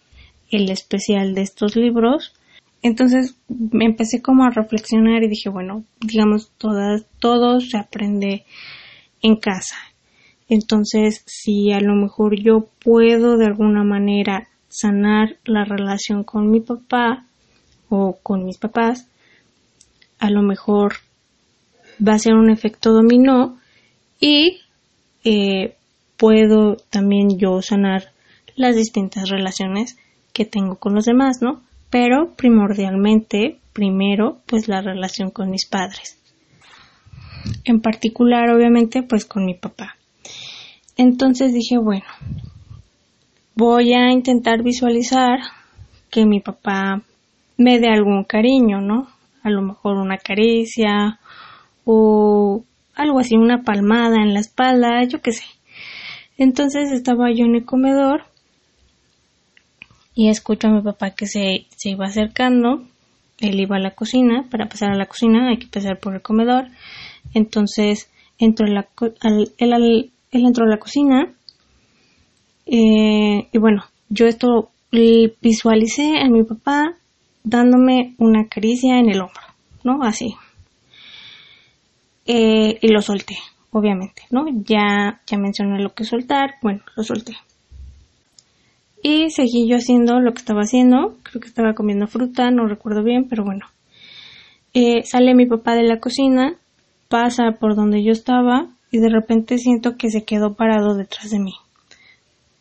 [0.51, 2.35] el especial de estos libros.
[2.83, 8.45] Entonces me empecé como a reflexionar y dije, bueno, digamos, todas, todo se aprende
[9.23, 9.77] en casa.
[10.49, 16.61] Entonces, si a lo mejor yo puedo de alguna manera sanar la relación con mi
[16.61, 17.25] papá
[17.89, 19.09] o con mis papás,
[20.19, 20.95] a lo mejor
[22.07, 23.59] va a ser un efecto dominó
[24.21, 24.61] y
[25.25, 25.77] eh,
[26.19, 28.13] puedo también yo sanar
[28.57, 29.97] las distintas relaciones
[30.35, 31.63] que tengo con los demás, ¿no?
[31.89, 36.19] Pero primordialmente, primero, pues la relación con mis padres.
[37.65, 39.97] En particular, obviamente, pues con mi papá.
[40.97, 42.05] Entonces dije, bueno,
[43.55, 45.39] voy a intentar visualizar
[46.11, 47.03] que mi papá
[47.57, 49.09] me dé algún cariño, ¿no?
[49.43, 51.21] A lo mejor una caricia
[51.85, 55.45] o algo así, una palmada en la espalda, yo qué sé.
[56.39, 58.23] Entonces estaba yo en el comedor
[60.15, 62.85] y escucho a mi papá que se, se iba acercando.
[63.39, 66.23] Él iba a la cocina, para pasar a la cocina hay que pasar por el
[66.23, 66.69] comedor.
[67.35, 68.89] Entonces entro la,
[69.21, 71.35] al, él, él entró a la cocina
[72.71, 76.97] eh, y bueno, yo esto visualicé a mi papá
[77.43, 79.43] dándome una caricia en el hombro,
[79.85, 80.03] ¿no?
[80.03, 80.35] Así.
[82.27, 83.39] Eh, y lo solté,
[83.71, 84.47] obviamente, ¿no?
[84.65, 87.37] Ya, ya mencioné lo que soltar, bueno, lo solté.
[89.03, 93.03] Y seguí yo haciendo lo que estaba haciendo, creo que estaba comiendo fruta, no recuerdo
[93.03, 93.67] bien, pero bueno.
[94.75, 96.57] Eh, sale mi papá de la cocina,
[97.09, 101.39] pasa por donde yo estaba y de repente siento que se quedó parado detrás de
[101.39, 101.55] mí.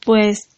[0.06, 0.50] Pues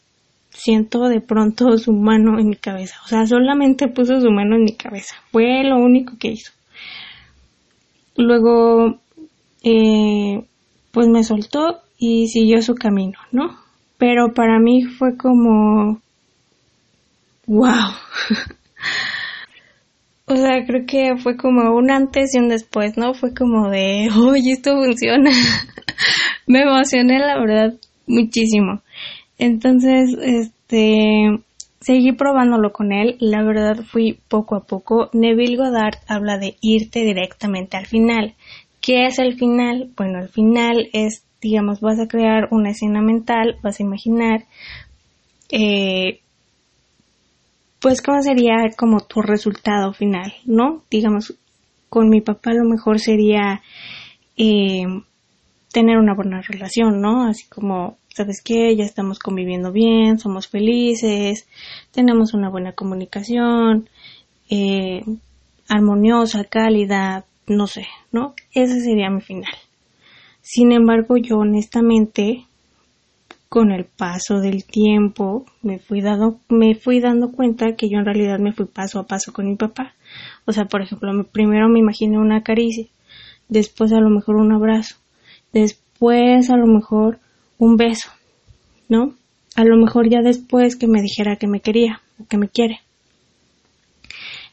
[0.49, 2.95] siento de pronto su mano en mi cabeza.
[3.05, 5.15] O sea, solamente puso su mano en mi cabeza.
[5.31, 6.51] Fue lo único que hizo.
[8.17, 8.99] Luego,
[9.63, 10.43] eh,
[10.91, 13.57] pues me soltó y siguió su camino, ¿no?
[13.97, 15.99] Pero para mí fue como,
[17.47, 17.91] wow.
[20.25, 23.13] o sea, creo que fue como un antes y un después, ¿no?
[23.13, 25.31] Fue como de, oye, esto funciona.
[26.47, 27.73] me emocioné, la verdad,
[28.07, 28.81] muchísimo.
[29.37, 31.41] Entonces, este,
[31.79, 33.17] seguí probándolo con él.
[33.19, 35.09] La verdad fui poco a poco.
[35.13, 38.35] Neville Goddard habla de irte directamente al final.
[38.81, 39.91] ¿Qué es el final?
[39.95, 44.45] Bueno, el final es, digamos, vas a crear una escena mental, vas a imaginar,
[45.51, 46.21] eh,
[47.79, 50.83] pues cómo sería como tu resultado final, ¿no?
[50.89, 51.35] Digamos,
[51.89, 53.61] con mi papá lo mejor sería
[54.37, 54.85] eh,
[55.71, 57.27] tener una buena relación, ¿no?
[57.27, 58.75] Así como ¿sabes qué?
[58.75, 61.47] Ya estamos conviviendo bien, somos felices,
[61.91, 63.89] tenemos una buena comunicación,
[64.49, 65.01] eh,
[65.69, 68.35] armoniosa, cálida, no sé, ¿no?
[68.53, 69.53] Ese sería mi final.
[70.41, 72.45] Sin embargo, yo honestamente,
[73.49, 78.05] con el paso del tiempo, me fui, dado, me fui dando cuenta que yo en
[78.05, 79.93] realidad me fui paso a paso con mi papá.
[80.45, 82.85] O sea, por ejemplo, primero me imaginé una caricia,
[83.47, 84.95] después a lo mejor un abrazo,
[85.51, 87.19] después a lo mejor
[87.57, 88.09] un beso,
[88.87, 89.15] ¿no?
[89.55, 92.79] A lo mejor ya después que me dijera que me quería o que me quiere.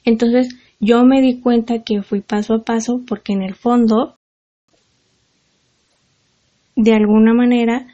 [0.05, 4.17] Entonces yo me di cuenta que fui paso a paso porque en el fondo,
[6.75, 7.87] de alguna manera,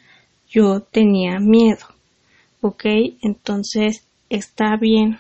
[0.49, 1.87] yo tenía miedo.
[2.61, 2.85] ¿Ok?
[3.23, 5.19] Entonces está bien.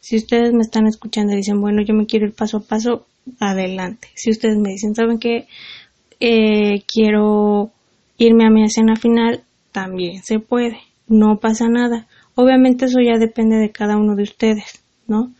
[0.00, 3.06] Si ustedes me están escuchando y dicen, bueno, yo me quiero ir paso a paso,
[3.38, 4.08] adelante.
[4.14, 5.46] Si ustedes me dicen, ¿saben qué?
[6.18, 7.70] Eh, quiero
[8.18, 12.06] irme a mi escena final, también se puede, no pasa nada.
[12.34, 15.32] Obviamente eso ya depende de cada uno de ustedes, ¿no?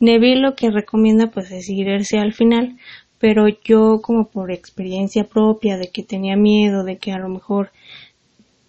[0.00, 2.78] Neville lo que recomienda pues es irse al final,
[3.18, 7.70] pero yo como por experiencia propia de que tenía miedo, de que a lo mejor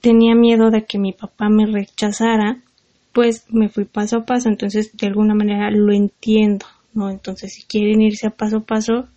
[0.02, 2.58] tenía miedo de que mi papá me rechazara,
[3.14, 7.10] pues me fui paso a paso, entonces de alguna manera lo entiendo, ¿no?
[7.10, 9.08] Entonces si quieren irse a paso a paso,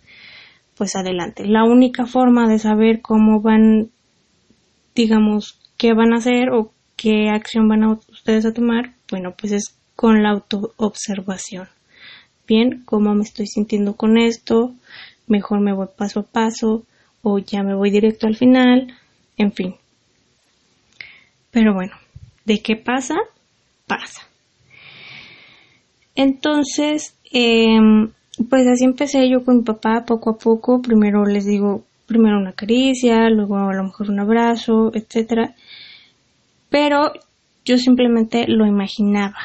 [0.75, 1.45] pues adelante.
[1.47, 3.89] La única forma de saber cómo van
[4.95, 9.53] digamos, qué van a hacer o qué acción van a ustedes a tomar, bueno, pues
[9.53, 11.67] es con la autoobservación.
[12.47, 14.73] Bien, cómo me estoy sintiendo con esto,
[15.27, 16.83] mejor me voy paso a paso
[17.21, 18.93] o ya me voy directo al final,
[19.37, 19.75] en fin.
[21.51, 21.93] Pero bueno,
[22.45, 23.15] ¿de qué pasa?
[23.87, 24.27] Pasa.
[26.15, 28.11] Entonces, em,
[28.49, 30.81] pues así empecé yo con mi papá poco a poco.
[30.81, 35.55] Primero les digo, primero una caricia, luego a lo mejor un abrazo, etcétera.
[36.69, 37.13] Pero
[37.65, 39.37] yo simplemente lo imaginaba.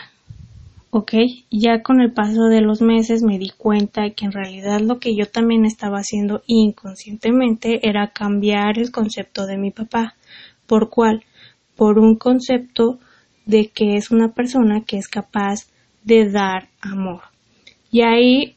[0.91, 1.13] Ok,
[1.51, 5.15] ya con el paso de los meses me di cuenta que en realidad lo que
[5.15, 10.15] yo también estaba haciendo inconscientemente era cambiar el concepto de mi papá.
[10.67, 11.25] ¿Por cuál?
[11.77, 12.99] Por un concepto
[13.45, 15.69] de que es una persona que es capaz
[16.05, 17.23] de dar amor.
[17.91, 18.57] Y ahí,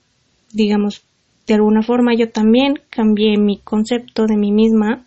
[0.52, 1.04] digamos,
[1.48, 5.06] de alguna forma yo también cambié mi concepto de mí misma,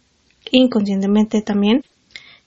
[0.51, 1.83] inconscientemente también,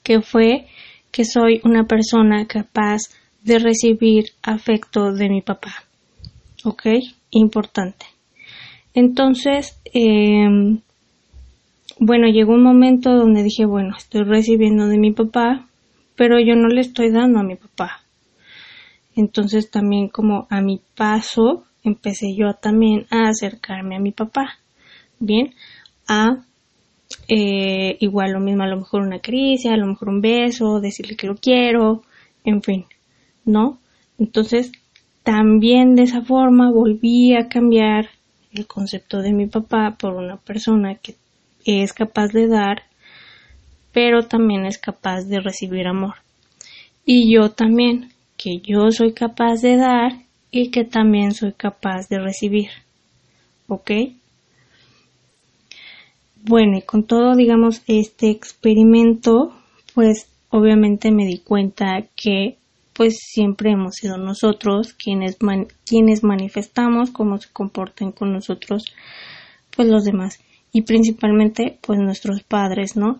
[0.04, 0.68] que fue
[1.12, 3.02] que soy una persona capaz
[3.48, 5.74] de recibir afecto de mi papá.
[6.66, 6.84] ¿Ok?
[7.32, 8.06] Importante.
[8.94, 10.82] Entonces, em,
[11.98, 15.68] bueno, llegó un momento donde dije, bueno, estoy recibiendo de mi papá,
[16.16, 18.02] pero yo no le estoy dando a mi papá.
[19.16, 24.58] Entonces también como a mi paso empecé yo también a acercarme a mi papá.
[25.20, 25.54] Bien,
[26.08, 26.44] a
[27.30, 31.16] eh, igual lo mismo, a lo mejor una caricia, a lo mejor un beso, decirle
[31.16, 32.04] que lo quiero,
[32.44, 32.86] en fin,
[33.48, 33.80] ¿no?
[34.20, 34.72] Entonces,
[35.24, 38.10] también de esa forma volví a cambiar
[38.52, 41.16] el concepto de mi papá por una persona que
[41.66, 42.84] es capaz de dar,
[43.92, 46.16] pero también es capaz de recibir amor.
[47.06, 50.12] Y yo también, que yo soy capaz de dar
[50.52, 52.70] y que también soy capaz de recibir.
[53.68, 53.92] ¿Ok?
[56.44, 59.54] Bueno, y con todo, digamos, este experimento,
[59.94, 62.58] pues obviamente me di cuenta que
[62.98, 65.38] pues siempre hemos sido nosotros quienes,
[65.86, 68.86] quienes manifestamos cómo se comportan con nosotros
[69.76, 70.40] pues los demás
[70.74, 73.20] y principalmente pues nuestros padres, ¿no?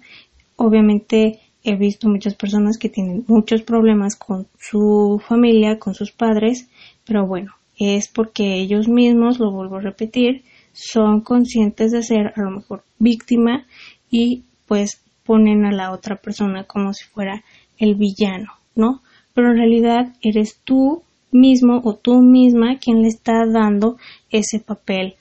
[0.56, 6.68] Obviamente he visto muchas personas que tienen muchos problemas con su familia, con sus padres,
[7.06, 12.42] pero bueno, es porque ellos mismos, lo vuelvo a repetir, son conscientes de ser a
[12.42, 13.68] lo mejor víctima
[14.10, 17.44] y pues ponen a la otra persona como si fuera
[17.78, 19.04] el villano, ¿no?
[19.38, 23.98] Pero en realidad eres tú mismo o tú misma quien le está dando
[24.32, 25.14] ese papel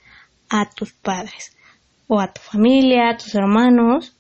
[0.49, 1.55] a tus padres
[2.07, 4.17] o a tu familia, a tus hermanos,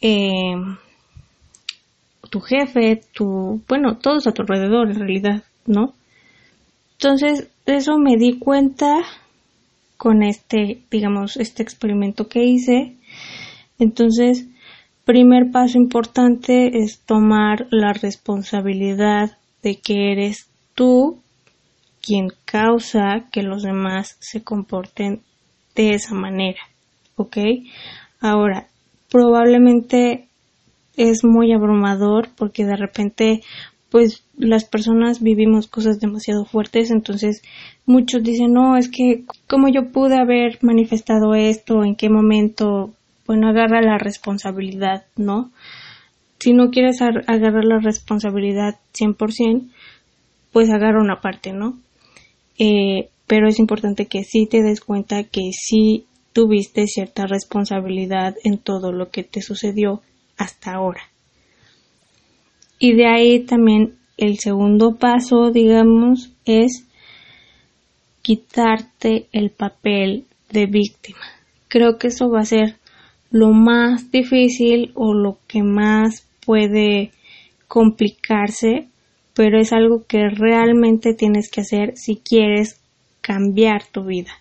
[0.00, 0.56] eh,
[2.28, 5.94] tu jefe, tu, bueno, todos a tu alrededor en realidad, ¿no?
[6.94, 8.96] Entonces, eso me di cuenta
[9.96, 12.96] con este, digamos, este experimento que hice.
[13.78, 14.48] Entonces,
[15.08, 21.16] primer paso importante es tomar la responsabilidad de que eres tú
[22.02, 25.22] quien causa que los demás se comporten
[25.74, 26.60] de esa manera.
[27.16, 27.38] ¿Ok?
[28.20, 28.66] Ahora,
[29.10, 30.28] probablemente
[30.98, 33.40] es muy abrumador porque de repente
[33.88, 37.40] pues las personas vivimos cosas demasiado fuertes, entonces
[37.86, 42.92] muchos dicen, no, es que cómo yo pude haber manifestado esto, en qué momento,
[43.28, 45.52] bueno, agarra la responsabilidad, ¿no?
[46.40, 49.68] Si no quieres agarrar la responsabilidad 100%,
[50.50, 51.78] pues agarra una parte, ¿no?
[52.58, 58.56] Eh, pero es importante que sí te des cuenta que sí tuviste cierta responsabilidad en
[58.56, 60.00] todo lo que te sucedió
[60.38, 61.02] hasta ahora.
[62.78, 66.86] Y de ahí también el segundo paso, digamos, es
[68.22, 71.20] quitarte el papel de víctima.
[71.68, 72.77] Creo que eso va a ser
[73.30, 77.12] lo más difícil o lo que más puede
[77.66, 78.88] complicarse,
[79.34, 82.80] pero es algo que realmente tienes que hacer si quieres
[83.20, 84.32] cambiar tu vida.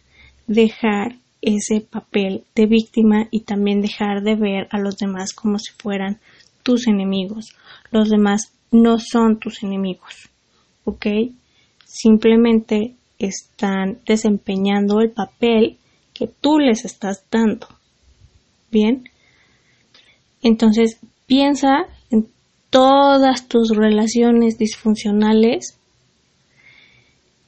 [0.47, 5.71] Dejar ese papel de víctima y también dejar de ver a los demás como si
[5.77, 6.19] fueran
[6.63, 7.55] tus enemigos.
[7.91, 10.29] Los demás no son tus enemigos,
[10.83, 11.05] ¿ok?
[11.85, 15.77] Simplemente están desempeñando el papel
[16.13, 17.67] que tú les estás dando.
[20.41, 22.27] Entonces, piensa en
[22.69, 25.77] todas tus relaciones disfuncionales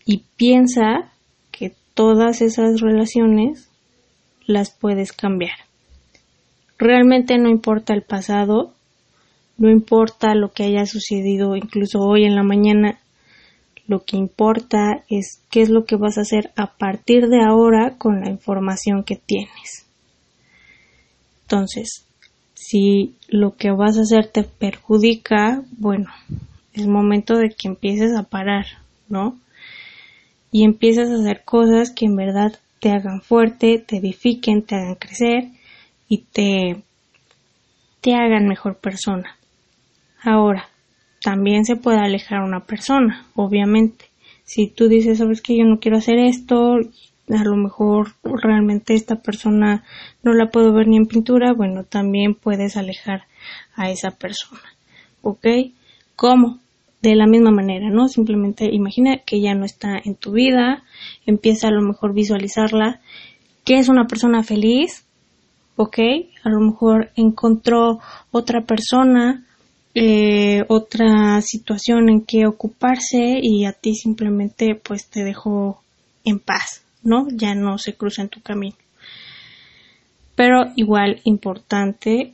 [0.06, 1.12] y piensa
[1.52, 3.70] que todas esas relaciones
[4.46, 5.58] las puedes cambiar.
[6.78, 8.74] Realmente no importa el pasado,
[9.58, 13.00] no importa lo que haya sucedido incluso hoy en la mañana,
[13.88, 17.98] lo que importa es qué es lo que vas a hacer a partir de ahora
[17.98, 19.89] con la información que tienes.
[21.52, 22.06] Entonces,
[22.54, 26.06] si lo que vas a hacer te perjudica, bueno,
[26.74, 28.68] es momento de que empieces a parar,
[29.08, 29.36] ¿no?
[30.52, 34.94] Y empieces a hacer cosas que en verdad te hagan fuerte, te edifiquen, te hagan
[34.94, 35.46] crecer
[36.08, 36.84] y te,
[38.02, 39.36] te hagan mejor persona.
[40.22, 40.70] Ahora,
[41.24, 44.06] también se puede alejar una persona, obviamente.
[44.44, 46.76] Si tú dices, sabes que yo no quiero hacer esto,
[47.30, 49.84] a lo mejor realmente esta persona
[50.24, 53.24] no la puedo ver ni en pintura, bueno, también puedes alejar
[53.76, 54.62] a esa persona.
[55.22, 55.46] ¿Ok?
[56.16, 56.60] ¿Cómo?
[57.02, 58.08] de la misma manera, ¿no?
[58.08, 60.84] Simplemente imagina que ya no está en tu vida,
[61.26, 63.00] empieza a lo mejor visualizarla,
[63.64, 65.06] que es una persona feliz,
[65.76, 65.98] ¿ok?
[66.44, 68.00] A lo mejor encontró
[68.32, 69.46] otra persona,
[69.96, 75.82] eh, otra situación en que ocuparse y a ti simplemente pues te dejó
[76.26, 77.28] en paz, ¿no?
[77.32, 78.76] Ya no se cruza en tu camino.
[80.36, 82.34] Pero igual importante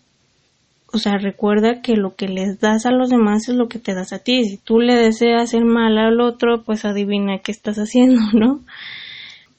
[0.95, 3.93] o sea, recuerda que lo que les das a los demás es lo que te
[3.93, 4.45] das a ti.
[4.45, 8.61] Si tú le deseas el mal al otro, pues adivina qué estás haciendo, ¿no?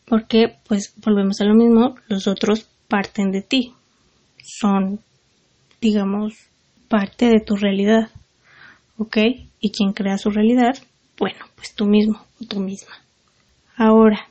[0.07, 3.75] Porque, pues, volvemos a lo mismo, los otros parten de ti.
[4.43, 4.99] Son,
[5.83, 6.33] digamos,
[6.89, 8.09] parte de tu realidad.
[8.97, 9.19] ¿Ok?
[9.61, 10.79] ¿Y quién crea su realidad?
[11.19, 12.95] Bueno, pues tú mismo o tú misma.
[13.77, 14.27] Ahora,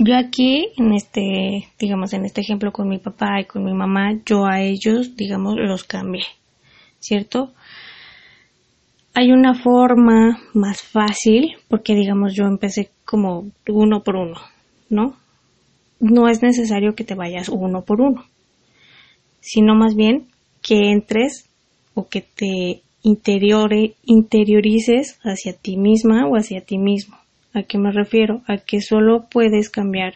[0.00, 4.12] yo aquí, en este, digamos, en este ejemplo con mi papá y con mi mamá,
[4.24, 6.22] yo a ellos, digamos, los cambié,
[7.00, 7.52] ¿cierto?
[9.12, 14.38] Hay una forma más fácil, porque digamos, yo empecé como uno por uno,
[14.88, 15.16] ¿no?
[15.98, 18.24] No es necesario que te vayas uno por uno,
[19.40, 20.28] sino más bien
[20.62, 21.50] que entres
[21.94, 27.16] o que te interiore, interiorices hacia ti misma o hacia ti mismo.
[27.54, 28.42] ¿A qué me refiero?
[28.46, 30.14] A que solo puedes cambiar.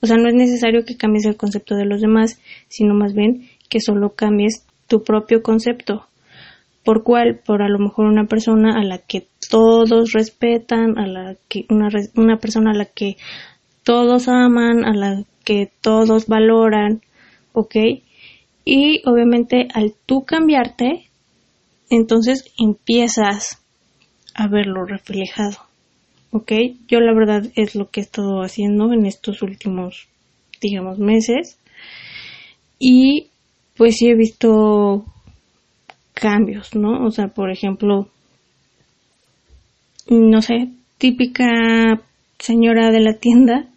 [0.00, 3.48] O sea, no es necesario que cambies el concepto de los demás, sino más bien
[3.68, 6.06] que solo cambies tu propio concepto.
[6.84, 7.40] ¿Por cuál?
[7.44, 11.88] Por a lo mejor una persona a la que todos respetan, a la que una,
[12.16, 13.16] una persona a la que
[13.84, 17.02] todos aman, a la que todos valoran,
[17.52, 17.76] ¿ok?
[18.64, 21.08] Y obviamente al tú cambiarte,
[21.90, 23.62] entonces empiezas
[24.34, 25.71] a verlo reflejado.
[26.32, 26.52] ¿Ok?
[26.88, 30.08] Yo la verdad es lo que he estado haciendo en estos últimos,
[30.60, 31.58] digamos, meses.
[32.78, 33.28] Y
[33.76, 35.04] pues sí he visto
[36.14, 37.06] cambios, ¿no?
[37.06, 38.08] O sea, por ejemplo,
[40.08, 40.68] no sé,
[40.98, 42.00] típica
[42.38, 43.68] señora de la tienda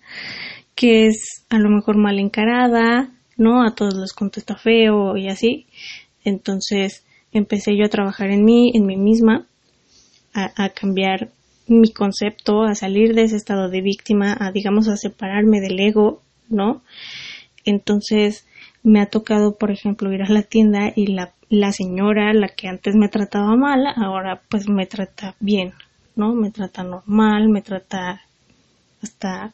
[0.76, 3.64] que es a lo mejor mal encarada, ¿no?
[3.64, 5.68] A todos les contesta feo y así.
[6.24, 9.47] Entonces empecé yo a trabajar en mí, en mí misma,
[10.34, 11.32] a, a cambiar
[11.68, 16.22] mi concepto, a salir de ese estado de víctima, a digamos a separarme del ego,
[16.49, 16.82] ¿no?
[17.63, 18.45] Entonces
[18.84, 22.68] me ha tocado, por ejemplo, ir a la tienda y la, la señora, la que
[22.68, 25.74] antes me trataba mal, ahora pues me trata bien,
[26.16, 26.34] ¿no?
[26.34, 28.22] Me trata normal, me trata
[29.01, 29.53] hasta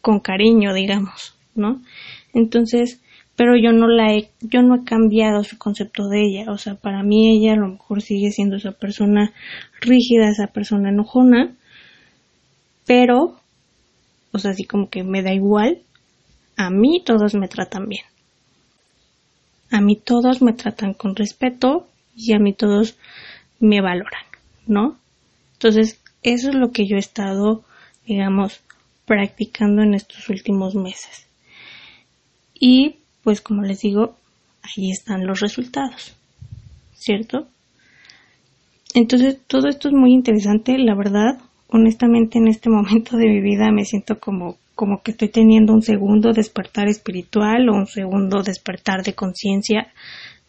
[0.00, 1.82] con cariño, digamos, ¿no?
[2.32, 3.00] Entonces,
[3.40, 6.74] pero yo no la he, yo no he cambiado su concepto de ella, o sea,
[6.74, 9.32] para mí ella a lo mejor sigue siendo esa persona
[9.80, 11.56] rígida, esa persona enojona,
[12.84, 13.40] pero,
[14.30, 15.80] o sea, así como que me da igual,
[16.58, 18.04] a mí todos me tratan bien.
[19.70, 22.98] A mí todos me tratan con respeto y a mí todos
[23.58, 24.26] me valoran,
[24.66, 24.98] ¿no?
[25.54, 27.64] Entonces, eso es lo que yo he estado,
[28.04, 28.60] digamos,
[29.06, 31.26] practicando en estos últimos meses.
[32.52, 34.16] Y pues como les digo,
[34.62, 36.14] ahí están los resultados,
[36.94, 37.46] ¿cierto?
[38.94, 43.70] Entonces, todo esto es muy interesante, la verdad, honestamente en este momento de mi vida
[43.70, 49.02] me siento como como que estoy teniendo un segundo despertar espiritual o un segundo despertar
[49.02, 49.92] de conciencia.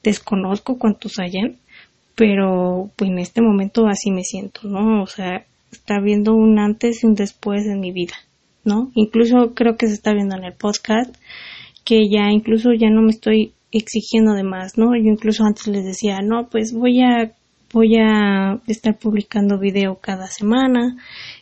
[0.03, 1.57] Desconozco cuántos hayan,
[2.15, 5.03] pero pues en este momento así me siento, ¿no?
[5.03, 8.13] O sea, está viendo un antes y un después en mi vida,
[8.63, 8.89] ¿no?
[8.95, 11.13] Incluso creo que se está viendo en el podcast
[11.83, 14.95] que ya incluso ya no me estoy exigiendo de más, ¿no?
[14.95, 17.31] Yo incluso antes les decía, no, pues voy a
[17.73, 20.97] voy a estar publicando video cada semana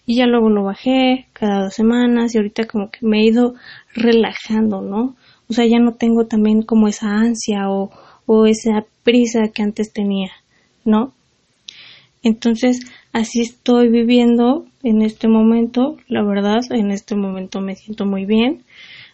[0.06, 3.56] y ya luego lo bajé cada dos semanas y ahorita como que me he ido
[3.96, 5.16] relajando, ¿no?
[5.50, 7.90] O sea, ya no tengo también como esa ansia o,
[8.28, 10.30] o esa prisa que antes tenía,
[10.86, 11.14] ¿no?
[12.22, 12.82] Entonces,
[13.14, 18.64] así estoy viviendo en este momento, la verdad, en este momento me siento muy bien,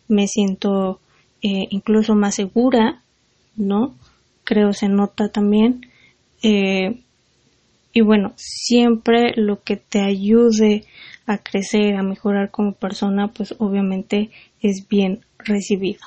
[0.08, 1.00] me siento
[1.46, 3.04] eh, incluso más segura,
[3.56, 3.94] ¿no?
[4.44, 5.82] Creo se nota también.
[6.42, 7.02] Eh,
[7.94, 10.86] y bueno, siempre lo que te ayude
[11.28, 16.00] a crecer, a mejorar como persona, pues obviamente es bien recibido.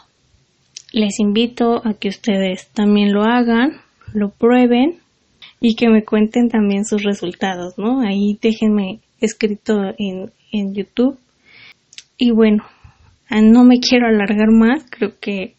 [0.90, 3.80] Les invito a que ustedes también lo hagan,
[4.12, 4.98] lo prueben
[5.60, 8.00] y que me cuenten también sus resultados, ¿no?
[8.00, 11.16] Ahí déjenme escrito en, en YouTube.
[12.16, 12.64] Y bueno,
[13.30, 15.54] no me quiero alargar más, creo que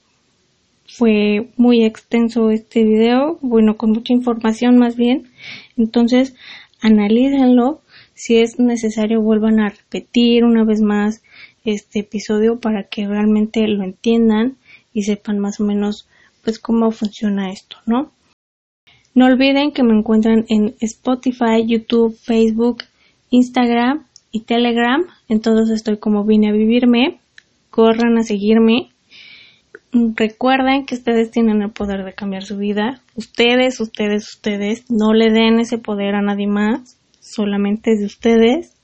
[0.88, 5.30] fue muy extenso este video, bueno, con mucha información más bien.
[5.78, 6.36] Entonces,
[6.82, 7.82] analícenlo.
[8.16, 11.22] Si es necesario, vuelvan a repetir una vez más
[11.64, 14.58] este episodio para que realmente lo entiendan
[14.94, 16.08] y sepan más o menos
[16.44, 18.12] pues cómo funciona esto, ¿no?
[19.14, 22.84] No olviden que me encuentran en Spotify, YouTube, Facebook,
[23.30, 25.06] Instagram y Telegram.
[25.28, 27.20] En todos estoy como vine a vivirme.
[27.70, 28.90] Corran a seguirme.
[29.92, 33.02] Recuerden que ustedes tienen el poder de cambiar su vida.
[33.16, 34.90] Ustedes, ustedes, ustedes.
[34.90, 36.98] No le den ese poder a nadie más.
[37.20, 38.76] Solamente es de ustedes.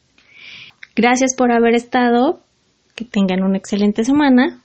[0.95, 2.41] Gracias por haber estado.
[2.95, 4.61] Que tengan una excelente semana.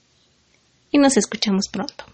[0.90, 2.04] Y nos escuchamos pronto.